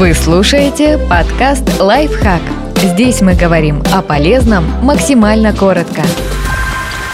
[0.00, 2.40] Вы слушаете подкаст «Лайфхак».
[2.76, 6.00] Здесь мы говорим о полезном максимально коротко.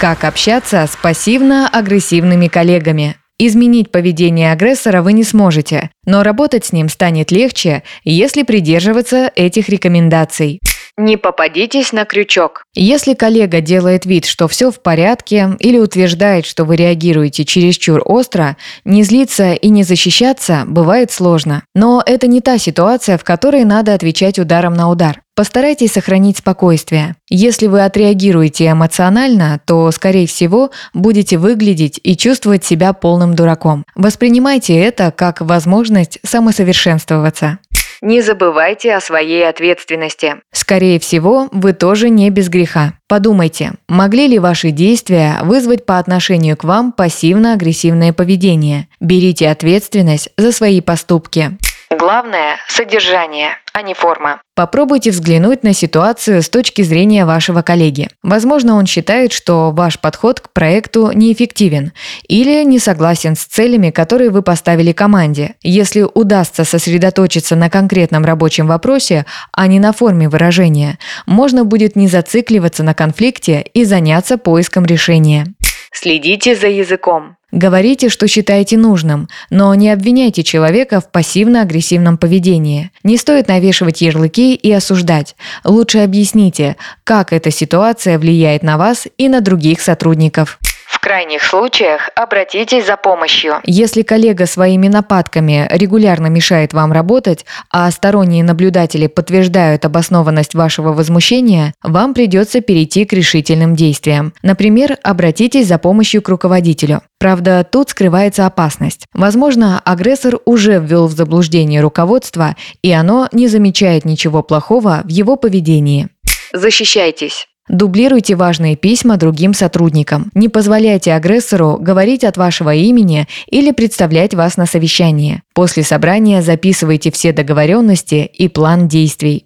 [0.00, 3.16] Как общаться с пассивно-агрессивными коллегами?
[3.36, 9.68] Изменить поведение агрессора вы не сможете, но работать с ним станет легче, если придерживаться этих
[9.68, 10.60] рекомендаций.
[10.98, 12.64] Не попадитесь на крючок.
[12.74, 18.56] Если коллега делает вид, что все в порядке, или утверждает, что вы реагируете чересчур остро,
[18.84, 21.62] не злиться и не защищаться бывает сложно.
[21.72, 25.22] Но это не та ситуация, в которой надо отвечать ударом на удар.
[25.38, 27.14] Постарайтесь сохранить спокойствие.
[27.30, 33.84] Если вы отреагируете эмоционально, то, скорее всего, будете выглядеть и чувствовать себя полным дураком.
[33.94, 37.60] Воспринимайте это как возможность самосовершенствоваться.
[38.00, 40.36] Не забывайте о своей ответственности.
[40.52, 42.94] Скорее всего, вы тоже не без греха.
[43.08, 48.88] Подумайте, могли ли ваши действия вызвать по отношению к вам пассивно-агрессивное поведение?
[49.00, 51.58] Берите ответственность за свои поступки.
[51.90, 54.42] Главное– содержание, а не форма.
[54.54, 58.08] Попробуйте взглянуть на ситуацию с точки зрения вашего коллеги.
[58.22, 61.92] Возможно, он считает, что ваш подход к проекту неэффективен
[62.26, 65.54] или не согласен с целями, которые вы поставили команде.
[65.62, 72.08] Если удастся сосредоточиться на конкретном рабочем вопросе, а не на форме выражения, можно будет не
[72.08, 75.54] зацикливаться на конфликте и заняться поиском решения.
[75.92, 77.36] Следите за языком.
[77.50, 82.90] Говорите, что считаете нужным, но не обвиняйте человека в пассивно-агрессивном поведении.
[83.04, 85.34] Не стоит навешивать ярлыки и осуждать.
[85.64, 90.58] Лучше объясните, как эта ситуация влияет на вас и на других сотрудников.
[90.98, 93.60] В крайних случаях обратитесь за помощью.
[93.62, 101.72] Если коллега своими нападками регулярно мешает вам работать, а сторонние наблюдатели подтверждают обоснованность вашего возмущения,
[101.84, 104.32] вам придется перейти к решительным действиям.
[104.42, 107.02] Например, обратитесь за помощью к руководителю.
[107.20, 109.06] Правда, тут скрывается опасность.
[109.14, 115.36] Возможно, агрессор уже ввел в заблуждение руководство, и оно не замечает ничего плохого в его
[115.36, 116.08] поведении.
[116.52, 117.47] Защищайтесь.
[117.68, 120.30] Дублируйте важные письма другим сотрудникам.
[120.34, 125.42] Не позволяйте агрессору говорить от вашего имени или представлять вас на совещании.
[125.54, 129.44] После собрания записывайте все договоренности и план действий.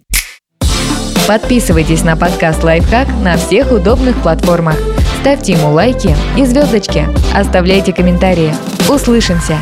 [1.27, 4.77] Подписывайтесь на подкаст «Лайфхак» на всех удобных платформах.
[5.21, 7.07] Ставьте ему лайки и звездочки.
[7.33, 8.53] Оставляйте комментарии.
[8.89, 9.57] Услышимся!